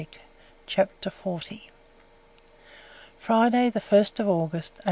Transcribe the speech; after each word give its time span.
CHAPTER 0.65 1.11
XL 1.11 1.29
Friday, 3.19 3.69
the 3.69 3.79
first 3.79 4.19
of 4.19 4.27
August, 4.27 4.73
1834. 4.73 4.79